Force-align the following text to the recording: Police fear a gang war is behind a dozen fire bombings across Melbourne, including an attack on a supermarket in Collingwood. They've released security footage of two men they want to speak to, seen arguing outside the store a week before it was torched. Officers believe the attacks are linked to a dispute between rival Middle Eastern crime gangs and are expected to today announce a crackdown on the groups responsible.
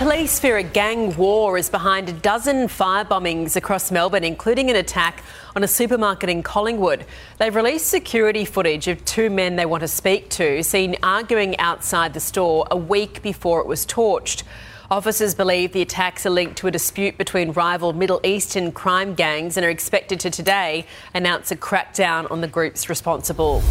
Police 0.00 0.40
fear 0.40 0.56
a 0.56 0.62
gang 0.62 1.14
war 1.18 1.58
is 1.58 1.68
behind 1.68 2.08
a 2.08 2.14
dozen 2.14 2.68
fire 2.68 3.04
bombings 3.04 3.54
across 3.54 3.90
Melbourne, 3.90 4.24
including 4.24 4.70
an 4.70 4.76
attack 4.76 5.22
on 5.54 5.62
a 5.62 5.68
supermarket 5.68 6.30
in 6.30 6.42
Collingwood. 6.42 7.04
They've 7.36 7.54
released 7.54 7.88
security 7.88 8.46
footage 8.46 8.88
of 8.88 9.04
two 9.04 9.28
men 9.28 9.56
they 9.56 9.66
want 9.66 9.82
to 9.82 9.88
speak 9.88 10.30
to, 10.30 10.62
seen 10.62 10.96
arguing 11.02 11.58
outside 11.58 12.14
the 12.14 12.20
store 12.20 12.66
a 12.70 12.78
week 12.78 13.20
before 13.20 13.60
it 13.60 13.66
was 13.66 13.84
torched. 13.84 14.42
Officers 14.90 15.34
believe 15.34 15.72
the 15.72 15.82
attacks 15.82 16.24
are 16.24 16.30
linked 16.30 16.56
to 16.56 16.66
a 16.66 16.70
dispute 16.70 17.18
between 17.18 17.52
rival 17.52 17.92
Middle 17.92 18.22
Eastern 18.24 18.72
crime 18.72 19.14
gangs 19.14 19.58
and 19.58 19.66
are 19.66 19.70
expected 19.70 20.18
to 20.20 20.30
today 20.30 20.86
announce 21.12 21.50
a 21.50 21.56
crackdown 21.56 22.30
on 22.30 22.40
the 22.40 22.48
groups 22.48 22.88
responsible. 22.88 23.62